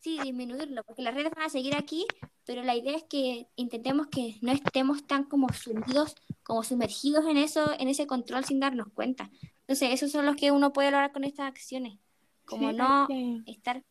[0.00, 2.06] Sí, disminuirlo, porque las redes van a seguir aquí,
[2.44, 7.36] pero la idea es que intentemos que no estemos tan como sumidos, como sumergidos en
[7.38, 9.30] eso, en ese control sin darnos cuenta.
[9.60, 11.98] Entonces, esos son los que uno puede lograr con estas acciones.
[12.44, 13.82] Como Sí, no estar,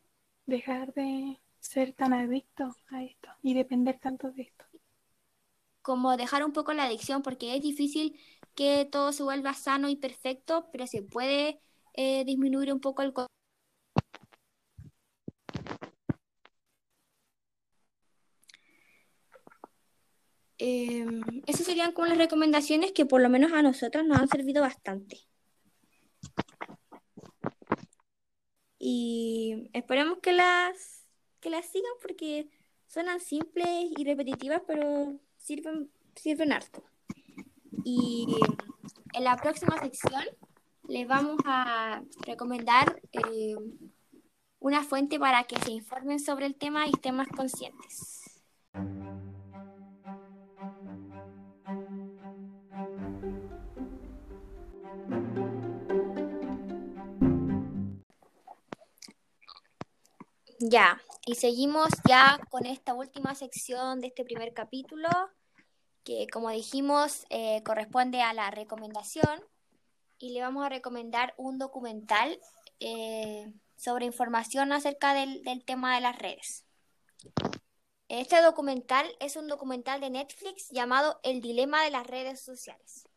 [0.47, 1.39] dejar de
[1.75, 4.65] ser tan adicto a esto y depender tanto de esto.
[5.81, 8.19] como dejar un poco la adicción, porque es difícil
[8.55, 11.59] que todo se vuelva sano y perfecto, pero se puede
[11.93, 13.13] eh, disminuir un poco el.
[20.57, 21.05] Eh,
[21.47, 25.27] esas serían como las recomendaciones que por lo menos a nosotros nos han servido bastante.
[28.79, 31.04] Y esperemos que las,
[31.45, 32.49] que las sigan porque
[32.87, 36.83] suenan simples y repetitivas, pero sirven, sirven harto.
[37.83, 38.25] Y
[39.13, 40.23] en la próxima sección
[40.87, 43.55] les vamos a recomendar eh,
[44.57, 48.41] una fuente para que se informen sobre el tema y estén más conscientes.
[60.57, 65.09] Ya, y seguimos ya con esta última sección de este primer capítulo,
[66.03, 69.43] que como dijimos eh, corresponde a la recomendación,
[70.19, 72.39] y le vamos a recomendar un documental
[72.79, 76.63] eh, sobre información acerca del, del tema de las redes.
[78.07, 83.09] Este documental es un documental de Netflix llamado El dilema de las redes sociales.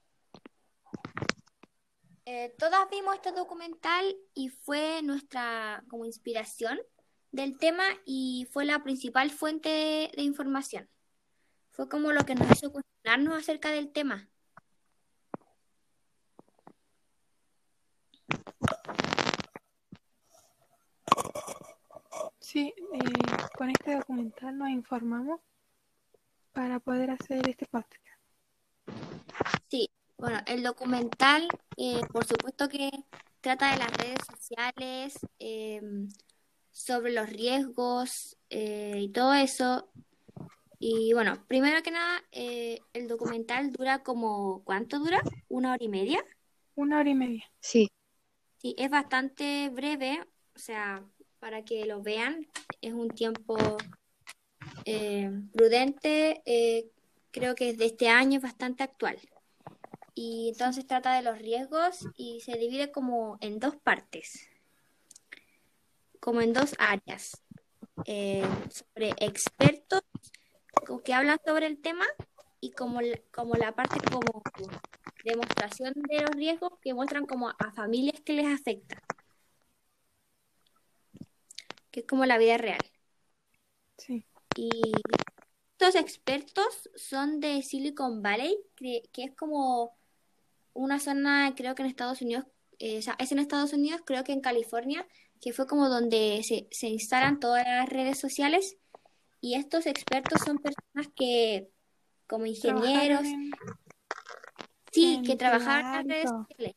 [2.24, 6.78] Eh, todas vimos este documental y fue nuestra como inspiración
[7.32, 10.88] del tema y fue la principal fuente de, de información.
[11.70, 14.28] Fue como lo que nos hizo cuestionarnos acerca del tema.
[22.50, 22.98] Sí, eh,
[23.58, 25.38] con este documental nos informamos
[26.52, 27.94] para poder hacer este podcast.
[29.68, 32.90] Sí, bueno, el documental, eh, por supuesto que
[33.42, 35.80] trata de las redes sociales, eh,
[36.78, 39.90] sobre los riesgos eh, y todo eso.
[40.78, 45.20] Y bueno, primero que nada, eh, el documental dura como, ¿cuánto dura?
[45.48, 46.24] ¿Una hora y media?
[46.76, 47.44] Una hora y media.
[47.60, 47.88] Sí,
[48.58, 50.20] Sí, es bastante breve,
[50.54, 51.04] o sea,
[51.38, 52.46] para que lo vean,
[52.80, 53.56] es un tiempo
[54.84, 56.90] eh, prudente, eh,
[57.30, 59.18] creo que es de este año, es bastante actual.
[60.14, 64.48] y entonces trata de los riesgos y se divide como en dos partes,
[66.20, 67.40] como en dos áreas,
[68.04, 70.02] eh, sobre expertos
[71.04, 72.04] que hablan sobre el tema
[72.60, 73.00] y como,
[73.32, 74.42] como la parte como
[75.24, 79.02] demostración de los riesgos que muestran como a familias que les afecta,
[81.90, 82.80] que es como la vida real.
[83.98, 84.24] Sí.
[84.56, 84.70] Y
[85.78, 89.96] estos expertos son de Silicon Valley, que, que es como
[90.72, 92.46] una zona, creo que en Estados Unidos,
[92.78, 95.06] eh, o sea, es en Estados Unidos, creo que en California,
[95.40, 98.76] que fue como donde se, se instalan todas las redes sociales.
[99.40, 101.68] Y estos expertos son personas que,
[102.26, 103.50] como ingenieros, en-
[104.92, 106.74] sí, en que trabajaron en las redes sociales.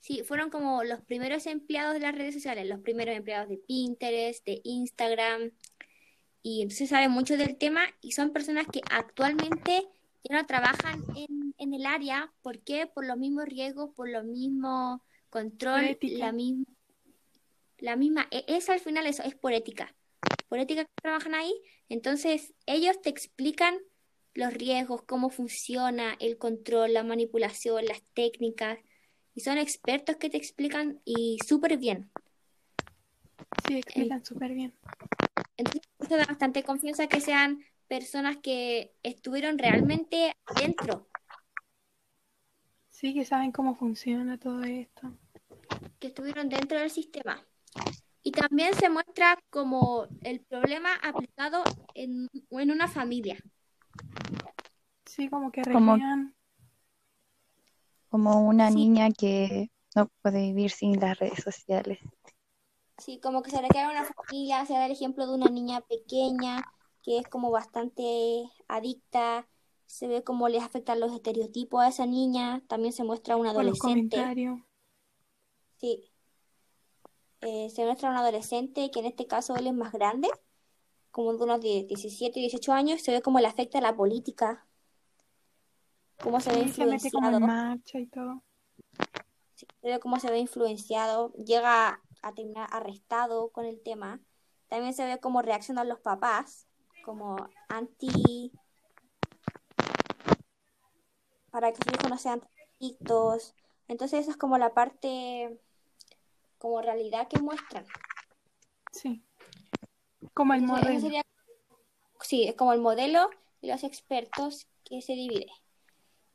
[0.00, 4.44] Sí, fueron como los primeros empleados de las redes sociales, los primeros empleados de Pinterest,
[4.46, 5.50] de Instagram,
[6.42, 9.86] y entonces saben mucho del tema y son personas que actualmente
[10.24, 12.32] ya no trabajan en, en el área.
[12.40, 12.86] ¿Por qué?
[12.86, 16.64] Por los mismos riesgos, por los mismos control, la misma,
[17.80, 19.94] la misma, e- es al final eso, es por ética.
[20.48, 21.52] Por ética que trabajan ahí,
[21.88, 23.78] entonces ellos te explican
[24.34, 28.78] los riesgos, cómo funciona el control, la manipulación, las técnicas,
[29.34, 32.10] y son expertos que te explican y súper bien.
[33.66, 34.72] Sí, explican súper bien.
[35.56, 41.06] Entonces, eso da bastante confianza que sean personas que estuvieron realmente adentro,
[42.88, 45.12] Sí, que saben cómo funciona todo esto.
[45.98, 47.46] que estuvieron dentro del sistema.
[48.22, 53.38] Y también se muestra como el problema aplicado en, en una familia.
[55.06, 55.98] Sí, como que Como-.
[58.10, 58.76] Como una Sí.
[58.76, 61.98] niña que no puede vivir sin las redes sociales.
[62.98, 66.62] Sí, como que se recrea una familia, se da el ejemplo de una niña pequeña
[67.02, 69.48] que es como bastante adicta,
[69.86, 73.54] se ve cómo les afectan los estereotipos a esa niña, también se muestra un Con
[73.66, 74.16] los adolescente.
[74.16, 74.58] comentarios.
[75.78, 76.09] Sí.
[77.42, 80.28] Eh, se muestra un adolescente que en este caso él es más grande,
[81.10, 84.66] como de unos die- 17, 18 años, se ve cómo le afecta la política,
[86.22, 88.42] cómo se ve Sí, se mete como en influenciado, marcha y todo.
[89.56, 94.20] se ve cómo se ve influenciado, llega a terminar arrestado con el tema.
[94.68, 96.66] También se ve cómo reaccionan los papás,
[97.04, 97.36] como
[97.68, 98.52] anti
[101.50, 102.42] para que sus hijos no sean
[102.78, 103.54] adictos.
[103.88, 105.58] Entonces esa es como la parte
[106.60, 107.86] como realidad que muestran.
[108.92, 109.24] Sí.
[110.34, 111.00] Como el Entonces, modelo.
[111.00, 111.22] sería,
[112.20, 113.30] sí, es como el modelo
[113.62, 115.50] y los expertos que se divide.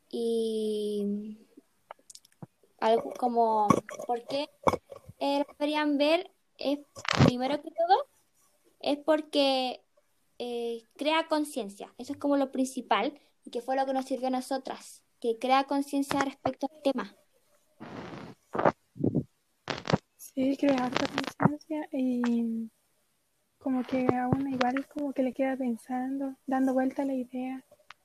[0.10, 1.38] Y
[2.80, 3.68] algo como,
[4.08, 4.50] ¿por qué
[5.20, 6.32] eh, lo deberían ver?
[6.58, 6.80] Es,
[7.26, 8.08] primero que todo,
[8.80, 9.84] es porque
[10.40, 11.94] eh, crea conciencia.
[12.00, 15.38] Eso es como lo principal y que fue lo que nos sirvió a nosotras, que
[15.38, 17.16] crea conciencia respecto al tema.
[20.36, 22.70] Sí, crea harta conciencia y
[23.58, 27.64] como que a uno igual como que le queda pensando, dando vuelta a la idea,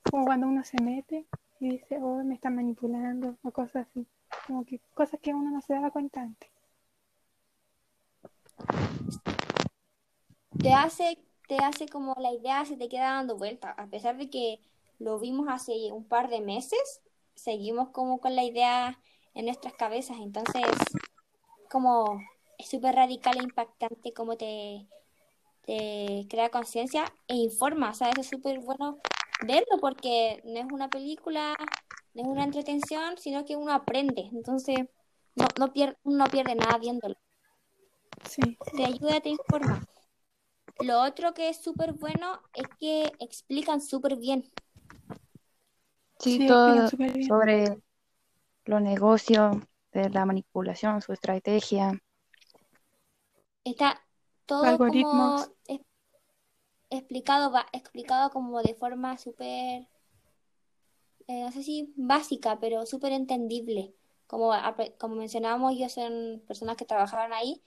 [0.09, 1.27] como cuando uno se mete
[1.59, 4.07] y dice, oh, me están manipulando o cosas así,
[4.47, 6.49] como que cosas que uno no se daba cuenta antes.
[10.61, 11.17] te hace,
[11.47, 14.59] te hace como la idea se te queda dando vuelta, a pesar de que
[14.99, 17.01] lo vimos hace un par de meses,
[17.35, 18.99] seguimos como con la idea
[19.33, 20.63] en nuestras cabezas, entonces
[21.71, 22.19] como
[22.57, 24.87] es súper radical e impactante como te,
[25.65, 28.99] te crea conciencia e informa, o sea, eso es súper bueno
[29.47, 31.55] verlo porque no es una película,
[32.13, 34.79] no es una entretención, sino que uno aprende, entonces
[35.35, 37.15] no, no pierde, no pierde nada viéndolo
[38.27, 39.85] Sí, te ayuda, te informa.
[40.79, 44.49] Lo otro que es súper bueno es que explican súper bien.
[46.19, 47.27] Sí, sí, todo explican súper bien.
[47.27, 47.77] sobre
[48.65, 49.57] los negocios,
[49.93, 51.99] de la manipulación, su estrategia.
[53.63, 54.01] Está
[54.45, 55.41] todo Algoritmos.
[55.41, 55.81] como es-
[56.91, 59.87] explicado, va, explicado como de forma súper,
[61.27, 63.93] eh, no sé si básica, pero súper entendible.
[64.27, 64.51] Como,
[64.99, 67.61] como mencionábamos, ellos son personas que trabajaron ahí,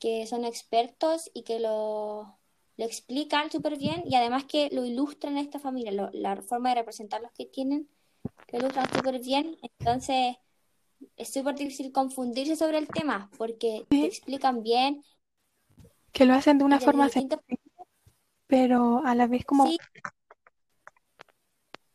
[0.00, 2.38] que son expertos y que lo,
[2.78, 6.70] lo explican súper bien y además que lo ilustran a esta familia, lo- la forma
[6.70, 7.88] de representarlos que tienen,
[8.52, 9.58] lo ilustran súper bien.
[9.62, 10.36] Entonces,
[11.16, 15.02] es súper difícil confundirse sobre el tema porque te explican bien
[16.12, 17.60] Que lo hacen de una forma distintos sencilla,
[18.46, 19.78] pero a la vez como Sí,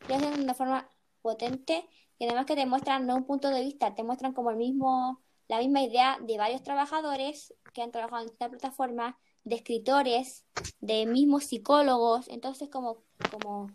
[0.08, 0.90] lo hacen de una forma
[1.22, 1.88] potente
[2.18, 5.22] y además que te muestran no un punto de vista, te muestran como el mismo,
[5.48, 10.46] la misma idea de varios trabajadores que han trabajado en esta plataforma, de escritores,
[10.80, 13.68] de mismos psicólogos, entonces como, como,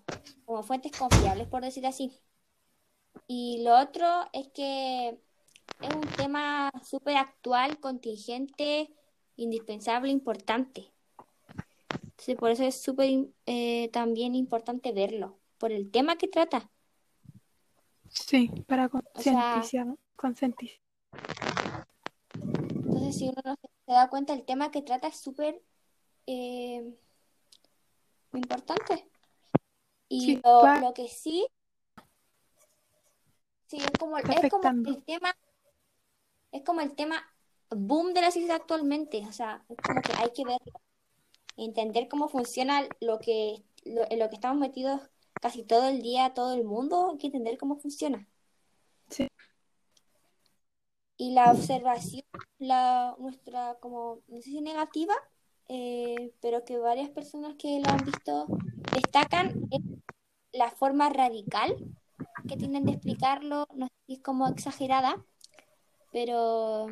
[0.45, 2.12] como fuentes confiables, por decir así.
[3.27, 5.09] Y lo otro es que
[5.81, 8.91] es un tema súper actual, contingente,
[9.37, 10.93] indispensable, importante.
[12.03, 16.71] Entonces, por eso es súper eh, también importante verlo, por el tema que trata.
[18.09, 19.01] Sí, para sea-
[19.63, 19.87] concientizar.
[20.17, 20.81] concientizar.
[22.33, 23.55] Entonces, si uno no
[23.87, 25.63] se da cuenta, el tema que trata es súper
[26.27, 26.95] eh,
[28.35, 29.07] importante.
[30.09, 31.47] Y Sí, lo, va- lo que sí,
[33.71, 35.37] sí, es como, es como el tema,
[36.51, 37.25] es como el tema
[37.71, 39.25] boom de la sociedad actualmente.
[39.29, 40.73] O sea, es como que hay que verlo,
[41.57, 45.01] entender cómo funciona lo que, lo, en lo que estamos metidos
[45.41, 48.27] casi todo el día, todo el mundo, hay que entender cómo funciona.
[49.09, 49.29] Sí.
[51.16, 52.25] Y la observación,
[52.59, 55.14] la nuestra como, no sé si negativa,
[55.68, 58.47] eh, pero que varias personas que lo han visto
[58.93, 59.81] destacan es
[60.53, 61.77] la forma radical
[62.51, 65.24] que tienen de explicarlo, no es como exagerada,
[66.12, 66.88] pero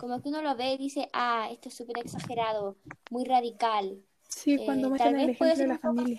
[0.00, 2.76] como que uno lo ve y dice, ah, esto es súper exagerado,
[3.10, 4.00] muy radical.
[4.28, 6.18] Sí, Eh, cuando tal muestran el vez puede ejemplo de la poco familia.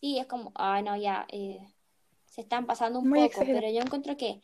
[0.00, 1.60] Sí, es como, ah, no, ya, eh,
[2.26, 3.60] se están pasando un Muy poco, exagerado.
[3.60, 4.42] pero yo encuentro que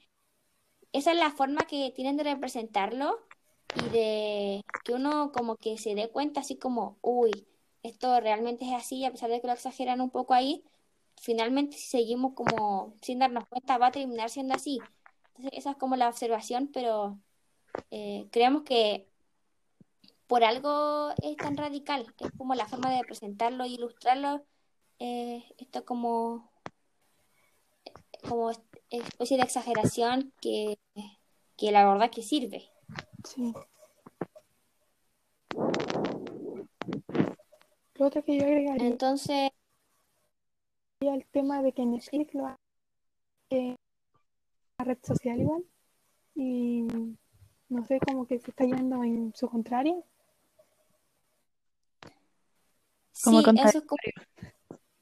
[0.92, 3.18] esa es la forma que tienen de representarlo
[3.74, 7.46] y de que uno como que se dé cuenta así como, uy,
[7.82, 10.64] esto realmente es así, a pesar de que lo exageran un poco ahí,
[11.20, 14.78] finalmente si seguimos como sin darnos cuenta va a terminar siendo así.
[15.28, 17.18] Entonces esa es como la observación, pero
[17.90, 19.08] eh, creemos que
[20.26, 24.44] por algo es tan radical, es como la forma de presentarlo e ilustrarlo,
[24.98, 26.50] eh, esto como,
[28.28, 28.50] como
[28.90, 30.78] especie de exageración que,
[31.56, 32.70] que la verdad que sirve.
[33.24, 33.54] Sí.
[37.94, 39.50] Lo otro que yo agregaría Entonces,
[41.00, 42.58] el tema de que Netflix lo hace
[43.50, 43.76] eh,
[44.78, 45.64] una red social igual
[46.34, 46.86] y
[47.68, 50.04] no sé, como que se está yendo en su contrario.
[53.22, 53.98] Como sí, eso es como,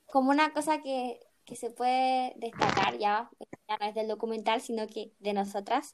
[0.07, 3.31] como una cosa que, que se puede destacar ya,
[3.69, 5.93] ya no es del documental, sino que de nosotras,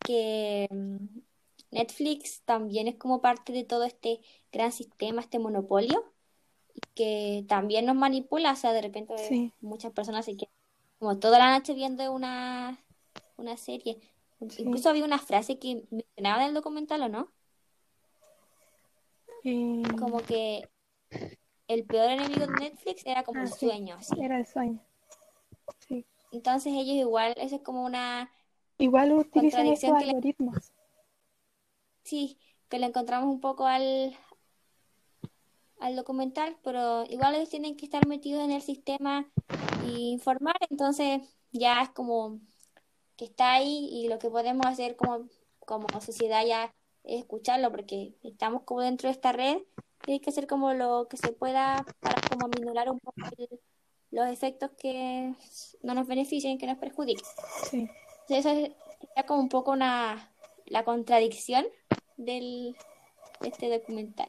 [0.00, 1.20] que mm,
[1.70, 4.20] Netflix también es como parte de todo este
[4.52, 6.12] gran sistema, este monopolio,
[6.94, 9.52] que también nos manipula, o sea, de repente Sí.
[9.60, 10.52] muchas personas se quedan
[10.98, 12.78] como toda la noche viendo una,
[13.36, 13.98] una serie.
[14.48, 14.62] Sí.
[14.62, 17.30] Incluso había una frase que mencionaba en el documental, ¿o no?
[19.44, 20.68] Eh, Como que
[21.68, 24.14] el peor enemigo de Netflix era como Ah, el sueño, así.
[24.20, 24.80] era el sueño.
[25.86, 26.04] Sí.
[26.32, 28.30] Entonces ellos igual, eso es como una,
[28.78, 30.72] Igual utilizan le- algoritmos.
[32.02, 34.14] sí, que le encontramos un poco al,
[35.80, 39.30] al documental, pero igual ellos tienen que estar metidos en el sistema
[39.84, 41.22] e informar, entonces
[41.52, 42.38] ya es como
[43.16, 45.28] que está ahí y lo que podemos hacer como,
[45.60, 46.74] como sociedad ya
[47.04, 49.58] es escucharlo, porque estamos como dentro de esta red
[50.06, 53.60] y hay que hacer como lo que se pueda para como aminorar un poco el-
[54.10, 55.34] los efectos que
[55.82, 57.24] no nos beneficien, que nos perjudiquen.
[57.70, 57.88] Sí.
[58.28, 58.74] Entonces, Eso
[59.16, 60.32] es como un poco una,
[60.66, 61.66] la contradicción
[62.16, 62.76] del,
[63.40, 64.28] de este documental.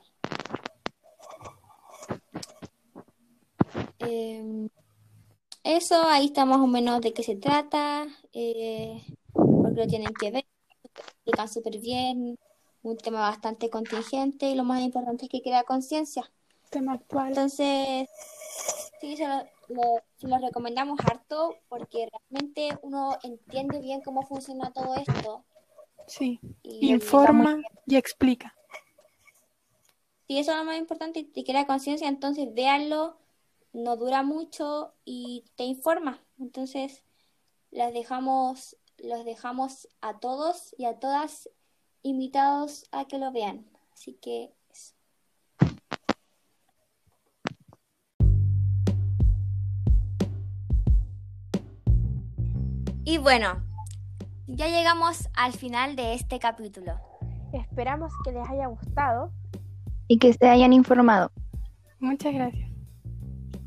[4.14, 4.68] Eh,
[5.64, 9.02] eso, ahí está más o menos de qué se trata, eh,
[9.34, 10.46] porque lo tienen que ver,
[10.84, 12.38] explican súper bien,
[12.84, 16.30] un tema bastante contingente y lo más importante es que crea conciencia.
[16.70, 17.30] Tema actual.
[17.30, 18.10] Entonces,
[19.00, 19.38] sí, se lo,
[19.70, 25.44] lo- se lo recomendamos harto porque realmente uno entiende bien cómo funciona todo esto.
[26.08, 26.40] Sí.
[26.64, 28.56] Y Informa y explica.
[30.28, 33.18] si eso es lo más importante y crea conciencia, entonces véanlo,
[33.74, 36.20] no dura mucho y te informa.
[36.40, 37.04] Entonces,
[37.72, 41.50] las dejamos, los dejamos a todos y a todas
[42.04, 43.66] invitados a que lo vean.
[43.94, 44.96] Así que eso.
[53.04, 53.64] Y bueno,
[54.48, 57.00] ya llegamos al final de este capítulo.
[57.54, 59.32] Esperamos que les haya gustado.
[60.08, 61.32] Y que se hayan informado.
[62.00, 62.71] Muchas gracias.